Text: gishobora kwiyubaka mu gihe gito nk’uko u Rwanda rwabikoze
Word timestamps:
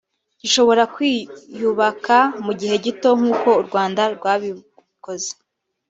gishobora 0.41 0.83
kwiyubaka 0.93 2.17
mu 2.45 2.53
gihe 2.59 2.75
gito 2.85 3.09
nk’uko 3.19 3.47
u 3.61 3.63
Rwanda 3.67 4.01
rwabikoze 4.15 5.29